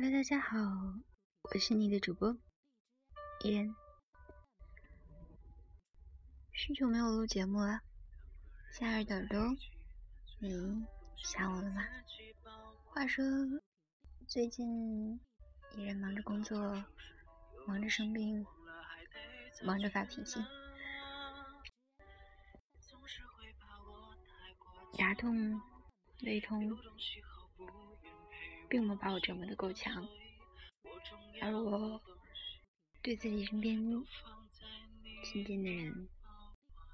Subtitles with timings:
[0.00, 0.56] Hello，大家好，
[1.42, 2.32] 我是你的主播
[3.42, 3.74] 伊人。
[6.52, 7.80] 许久没有录节目了，
[8.70, 9.56] 夏日耳朵朵，
[10.38, 10.86] 你
[11.16, 11.82] 想我了吗？
[12.84, 13.24] 话说，
[14.28, 15.20] 最近
[15.74, 16.56] 依然忙着工作，
[17.66, 18.46] 忙着生病，
[19.64, 20.38] 忙着发脾气，
[24.92, 25.60] 牙痛、
[26.22, 26.78] 胃痛。
[28.68, 30.06] 并没有把我折磨的够强，
[31.40, 32.00] 而我
[33.02, 33.76] 对自己身边
[35.24, 36.08] 亲近的人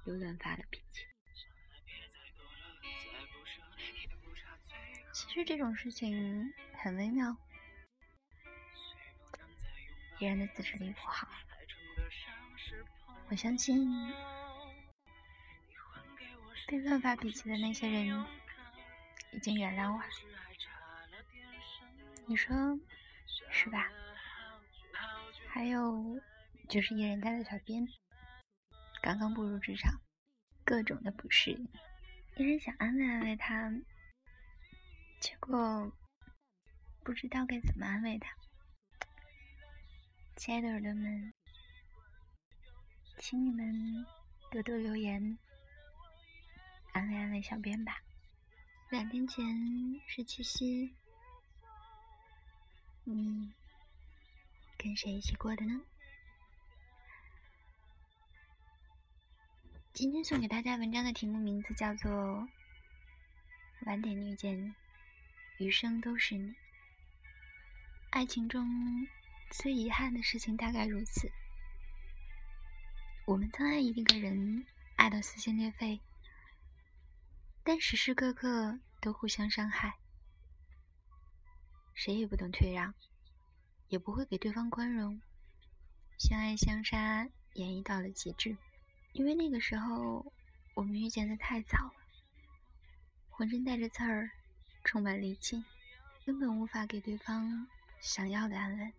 [0.05, 1.05] 有乱发的脾气。
[5.11, 7.35] 其实这种事情很微妙，
[10.17, 11.27] 别人的自制力不好，
[13.29, 13.85] 我相信
[16.67, 18.25] 被乱发脾气的那些人
[19.33, 20.05] 已经原谅我了。
[22.27, 22.55] 你说
[23.51, 23.91] 是吧？
[25.47, 26.19] 还有
[26.67, 27.87] 就是艺人家的小编，
[29.01, 30.01] 刚刚步入职场，
[30.63, 31.69] 各种的不适应。
[32.35, 33.71] 艺人想安慰安慰他，
[35.21, 35.91] 结果
[37.03, 38.35] 不知道该怎么安慰他。
[40.35, 41.31] 亲爱的耳朵们，
[43.19, 44.05] 请你们
[44.51, 45.37] 多多留言，
[46.91, 48.01] 安慰安慰小编吧。
[48.89, 49.45] 两天前
[50.07, 50.95] 是七夕。
[53.07, 53.53] 你
[54.79, 55.79] 跟谁一起过的呢？
[59.93, 62.11] 今天送给大家文章的题目名字叫做
[63.81, 64.73] 《晚点遇见你，
[65.59, 66.49] 余生都是你》。
[68.09, 69.07] 爱情中
[69.51, 71.31] 最遗憾的事情大概如此：
[73.25, 75.99] 我们曾爱一个人，爱到撕心裂肺，
[77.63, 79.99] 但时时刻刻都互相伤害。
[81.95, 82.93] 谁也不懂退让，
[83.87, 85.19] 也不会给对方宽容，
[86.19, 88.57] 相爱相杀演绎到了极致。
[89.13, 90.31] 因为那个时候
[90.73, 91.93] 我们遇见的太早了，
[93.29, 94.29] 浑身带着刺儿，
[94.83, 95.63] 充满戾气，
[96.25, 97.65] 根本无法给对方
[98.01, 98.93] 想要的安稳。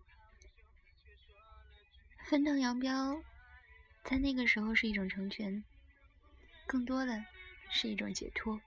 [2.25, 3.21] 分道扬镳，
[4.03, 5.63] 在那个时候是一种成全，
[6.65, 7.23] 更多的
[7.69, 8.57] 是一种解脱。《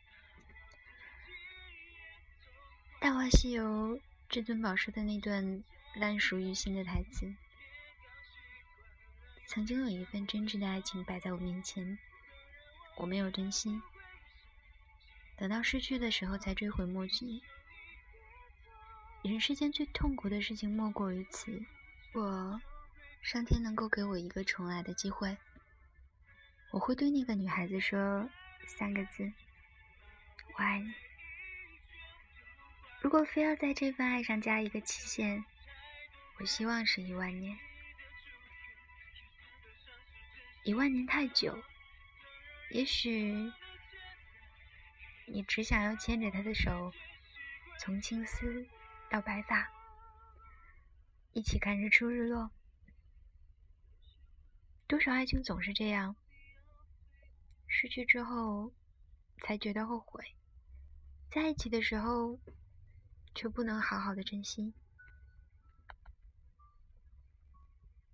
[3.00, 3.96] 大话西游》。
[4.30, 5.64] 至尊宝说的那段
[5.96, 7.34] 烂熟于心的台词
[9.44, 11.98] ：“曾经有一份真挚的爱情摆在我面前，
[12.94, 13.82] 我没有珍惜，
[15.36, 17.42] 等到失去的时候才追悔莫及。
[19.22, 21.64] 人世间最痛苦的事情莫过于此。
[22.12, 22.60] 我，
[23.22, 25.36] 上天能够给我一个重来的机会，
[26.70, 28.30] 我会对那个女孩子说
[28.69, 29.32] 三个字：
[30.56, 30.94] 我爱你。”
[33.03, 35.43] 如果非要在这份爱上加一个期限，
[36.38, 37.59] 我希望是一万年。
[40.65, 41.59] 一万年太久，
[42.71, 43.50] 也许
[45.27, 46.93] 你只想要牵着他的手，
[47.78, 48.66] 从青丝
[49.09, 49.67] 到白发，
[51.32, 52.50] 一起看日出日落。
[54.87, 56.15] 多少爱情总是这样，
[57.67, 58.75] 失去之后
[59.38, 60.22] 才觉得后悔，
[61.31, 62.38] 在一起的时候。
[63.40, 64.74] 却不能好好的珍惜。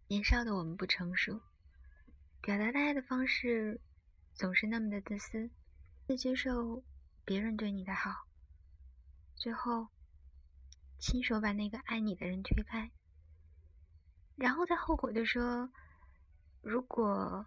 [0.06, 1.42] 年少的我们不成熟，
[2.40, 3.80] 表达爱的方式
[4.34, 5.50] 总是那么的自私，
[6.06, 6.84] 不接受
[7.24, 8.28] 别人对你的好，
[9.34, 9.88] 最后
[11.00, 12.92] 亲手把那个爱你的人推开，
[14.36, 15.68] 然后再后悔的说
[16.62, 17.44] ：“如果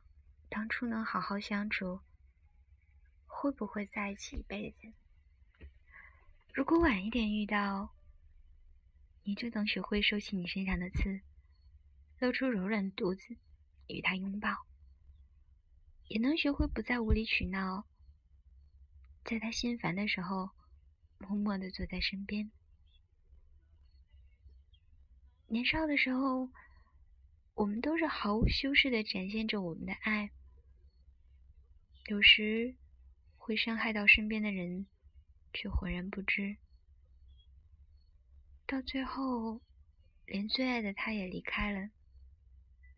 [0.49, 2.01] 当初能好好相处，
[3.25, 4.91] 会不会在一起一辈子？”
[6.51, 7.95] 如果晚一点遇到，
[9.23, 11.21] 你就能学会收起你身上的刺，
[12.19, 13.37] 露出柔软的肚子
[13.87, 14.49] 与他拥抱，
[16.07, 17.85] 也能学会不再无理取闹，
[19.23, 20.49] 在他心烦的时候，
[21.19, 22.51] 默默的坐在身边。
[25.47, 26.49] 年少的时候，
[27.53, 30.31] 我们都是毫无修饰的展现着我们的爱，
[32.07, 32.75] 有时
[33.37, 34.87] 会伤害到身边的人。
[35.51, 36.57] 却浑然不知，
[38.65, 39.61] 到最后，
[40.25, 41.89] 连最爱的他也离开了，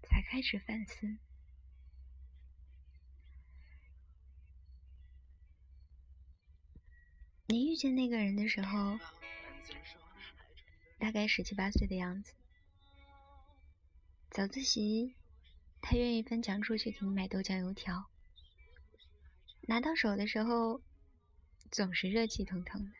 [0.03, 1.17] 才开始反思。
[7.47, 8.99] 你遇见那个人的时候，
[10.99, 12.33] 大概十七八岁的样子。
[14.29, 15.15] 早自习，
[15.81, 18.09] 他愿意翻墙出去给你买豆浆油条，
[19.61, 20.81] 拿到手的时候。
[21.71, 22.91] 总是热气腾腾的。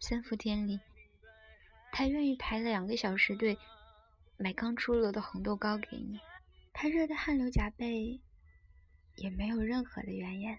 [0.00, 0.80] 三伏天里，
[1.92, 3.56] 他愿意排两个小时队
[4.36, 6.18] 买刚出炉的红豆糕给你，
[6.72, 8.20] 他热得汗流浃背，
[9.14, 10.58] 也没有任何的怨言。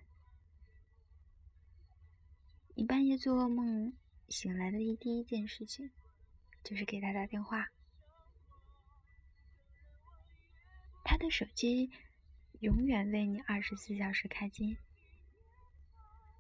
[2.76, 3.94] 你半夜做噩梦
[4.30, 5.92] 醒来的第一件事情，
[6.64, 7.68] 就是给他打电话。
[11.04, 11.92] 他的手机
[12.60, 14.78] 永远为你二十四小时开机。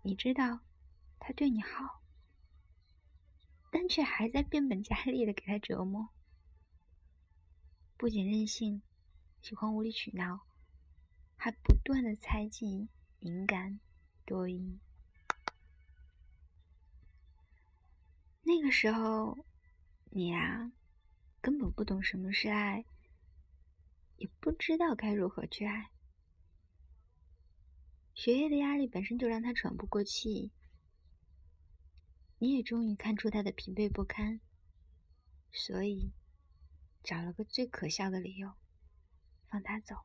[0.03, 0.61] 你知道
[1.19, 2.01] 他对你好，
[3.71, 6.09] 但却还在变本加厉的给他折磨。
[7.97, 8.81] 不仅任性，
[9.41, 10.45] 喜欢无理取闹，
[11.35, 12.89] 还不断的猜忌、
[13.19, 13.79] 敏感、
[14.23, 14.79] 多疑。
[18.43, 19.37] 那个时候，
[20.11, 20.71] 你啊，
[21.41, 22.85] 根本不懂什么是爱，
[24.15, 25.91] 也不知道该如何去爱。
[28.17, 30.51] 学业的压力本身就让他喘不过气，
[32.39, 34.41] 你也终于看出他的疲惫不堪，
[35.51, 36.11] 所以
[37.03, 38.55] 找了个最可笑的理由
[39.47, 39.97] 放他走。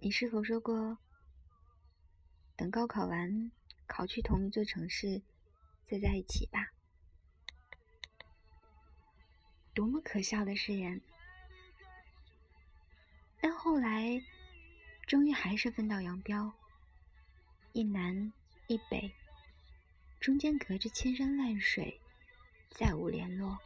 [0.00, 0.98] 你是否说过，
[2.54, 3.50] 等高考完，
[3.86, 5.22] 考去同一座城市？
[5.86, 6.74] 再在一起吧，
[9.72, 11.00] 多么可笑的誓言！
[13.40, 14.20] 但后来，
[15.06, 16.52] 终于还是分道扬镳，
[17.72, 18.32] 一南
[18.66, 19.12] 一北，
[20.18, 22.00] 中间隔着千山万水，
[22.70, 23.56] 再无联络。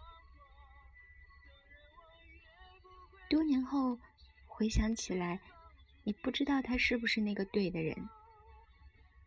[3.31, 3.99] 多年后
[4.47, 5.41] 回想起来，
[6.05, 7.97] 你不知道他是不是那个对的人。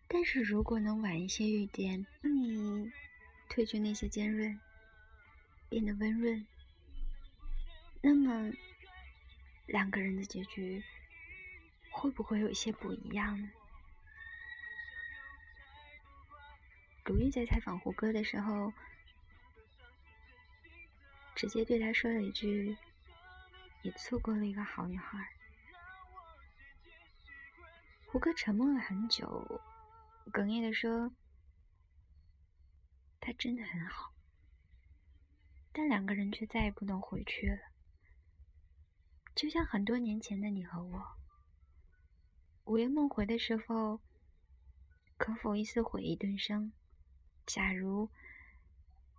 [0.08, 2.92] 但是如果能晚一些遇见，你
[3.50, 4.56] 褪去那些尖锐，
[5.68, 6.46] 变得温润，
[8.02, 8.52] 那么
[9.66, 10.84] 两个人的结局
[11.94, 13.50] 会不会有一些不一样？
[17.06, 18.74] 鲁豫在采访胡歌的时候，
[21.36, 22.78] 直接对他说了一句
[23.84, 25.30] ：“你错过了一个好女孩。”
[28.08, 29.62] 胡歌沉默了很久。
[30.32, 31.12] 哽咽的说
[33.20, 34.14] ：“他真的很好，
[35.74, 37.58] 但两个人却再也不能回去了。
[39.36, 41.18] 就像很多年前的你和我，
[42.66, 44.00] 午夜梦回的时候，
[45.18, 46.72] 可否一丝回忆顿生？
[47.46, 48.10] 假如，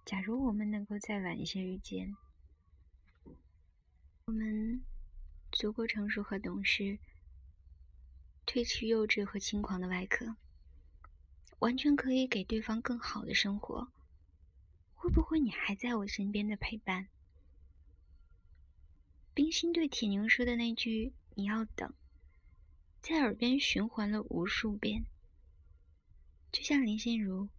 [0.07, 2.17] 假如我们能够再晚一些遇见，
[4.25, 4.83] 我们
[5.53, 6.99] 足够成熟和懂事，
[8.47, 10.37] 褪去幼稚和轻狂的外壳。”
[11.61, 13.89] 完全可以给对方更好的生活，
[14.95, 17.09] 会不会你还在我身边的陪伴？
[19.33, 21.95] 冰心对铁凝说的那句“你要等”，
[23.07, 25.05] 在耳边循环了无数遍。
[26.51, 27.51] 就像林心如，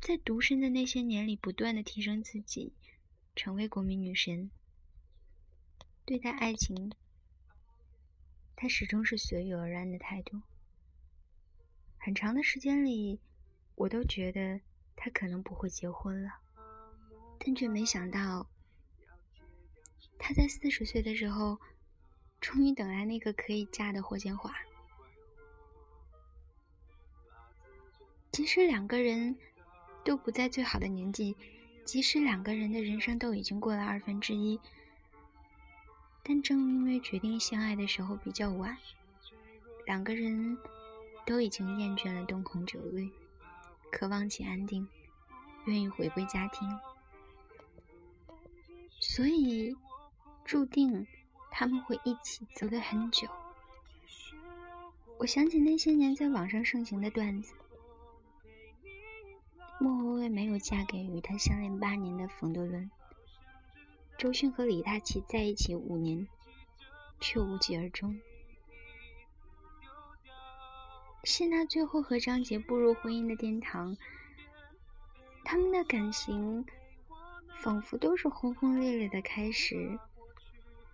[0.00, 2.72] 在独身的那些年里，不断的提升自己，
[3.36, 4.50] 成为国民女神。
[6.04, 6.90] 对待爱情，
[8.56, 10.42] 她始终是随遇而安的态度。
[11.96, 13.20] 很长的时间里，
[13.76, 14.60] 我都觉得
[14.96, 16.40] 他可能不会结婚了，
[17.38, 18.50] 但却没想到，
[20.18, 21.60] 他在四十岁的时候，
[22.42, 24.54] 终于等来那个可以嫁的霍建华。
[28.30, 29.34] 即使两个人
[30.04, 31.34] 都不在最好的年纪，
[31.86, 34.60] 即使两个人的人生都已经过了二分之一，
[36.22, 38.76] 但正因为决定相爱的时候比较晚，
[39.86, 40.58] 两个人。
[41.24, 43.08] 都已经厌倦了灯红酒绿，
[43.92, 44.88] 渴望起安定，
[45.66, 46.68] 愿意回归家庭，
[48.98, 49.76] 所以
[50.44, 51.06] 注定
[51.52, 53.28] 他们会一起走得很久。
[55.18, 57.54] 我想起那些年在网上盛行的段子：
[59.78, 62.90] 莫文蔚没有嫁给与他相恋八年的冯德伦，
[64.18, 66.26] 周迅和李大齐在一起五年，
[67.20, 68.18] 却无疾而终。
[71.22, 73.96] 谢娜最后和张杰步入婚姻的殿堂，
[75.44, 76.66] 他们的感情
[77.60, 80.00] 仿佛都是轰轰烈烈的开始，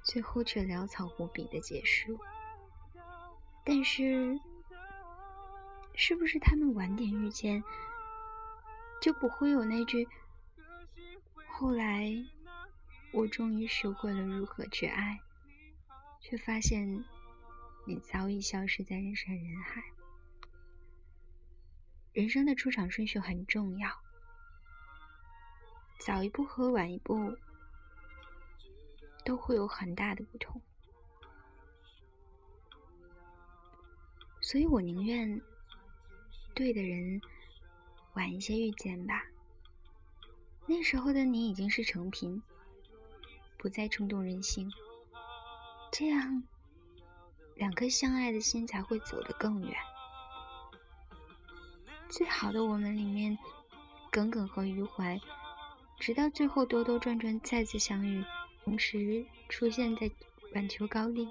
[0.09, 2.19] 最后却潦草无比的结束。
[3.63, 4.41] 但是，
[5.95, 7.63] 是不是他们晚点遇见，
[9.03, 10.09] 就不会有那句
[11.53, 12.11] “后来
[13.13, 15.21] 我终于学会了如何去爱，
[16.23, 17.05] 却发现
[17.87, 19.83] 你早已消失在人山人海”。
[22.15, 23.91] 人生的出场顺序很重要，
[26.01, 27.37] 早一步和晚一步
[29.29, 30.59] 都会有很大的不同，
[34.41, 35.39] 所以我宁愿
[36.55, 37.21] 对的人
[38.15, 39.23] 晚一些遇见吧，
[40.65, 42.43] 那时候的你已经是成品，
[43.59, 44.73] 不再冲动任性，
[45.93, 46.43] 这样
[47.55, 49.77] 两颗相爱的心才会走得更远。
[52.09, 53.37] 最好的我们里面，
[54.11, 55.21] 耿耿和余淮，
[55.99, 58.25] 直到最后兜兜转转再次相遇，
[58.69, 60.11] 同时出现在
[60.55, 61.27] 晚秋高地，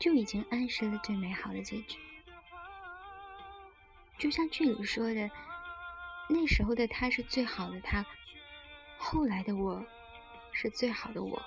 [0.00, 2.00] 就已经暗示了最美好的结局。
[4.18, 5.30] 就像剧里说的，
[6.28, 8.04] 那时候的他是最好的他。
[8.98, 9.86] 后来的我，
[10.50, 11.40] 是最好的我。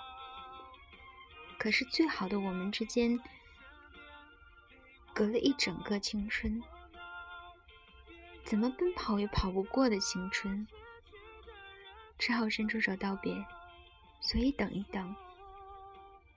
[1.58, 3.20] 可是最好的我们之间，
[5.12, 6.62] 隔了一整个青春，
[8.44, 10.66] 怎么奔跑也跑不过的青春，
[12.18, 13.44] 只好伸出手道别。
[14.28, 15.14] 所以等一等，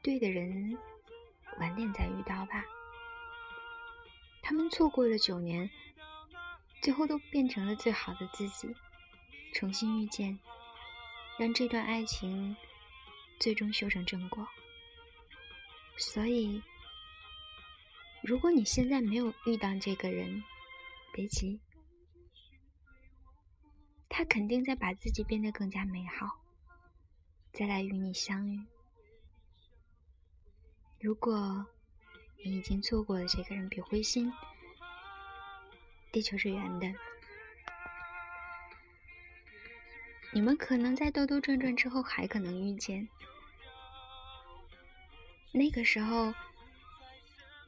[0.03, 0.77] 对的人，
[1.59, 2.63] 晚点再遇到吧。
[4.43, 5.67] 他们错过了九年，
[6.83, 8.75] 最后都变成了最好的自己，
[9.55, 10.37] 重新遇见。
[11.39, 12.55] 让这段爱情
[13.39, 14.47] 最终修成正果。
[15.97, 16.61] 所以，
[18.21, 20.43] 如果你现在没有遇到这个人，
[21.11, 21.59] 别急，
[24.07, 26.39] 他肯定在把自己变得更加美好，
[27.51, 28.59] 再来与你相遇。
[30.99, 31.65] 如果
[32.43, 34.31] 你已经错过了这个人，别灰心，
[36.11, 36.87] 地球是圆的。
[40.31, 43.09] 你们可能在兜兜转转之后还可能遇见，
[45.51, 46.33] 那个时候，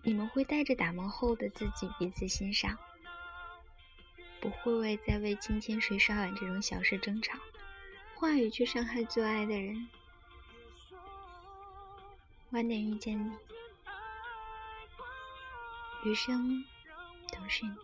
[0.03, 2.77] 你们会带着打磨后的自己彼此欣赏，
[4.39, 7.37] 不会为再为今天谁刷碗这种小事争吵，
[8.21, 9.89] 话语去伤害最爱的人。
[12.51, 13.31] 晚点遇见你，
[16.05, 16.63] 余生
[17.31, 17.75] 都是你。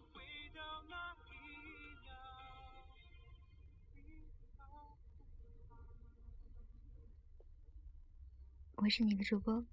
[8.75, 9.65] 我是你的主播，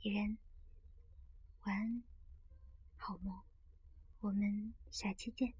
[0.00, 0.38] 伊人，
[1.64, 2.02] 晚安，
[2.96, 3.38] 好梦，
[4.20, 5.52] 我们下期见。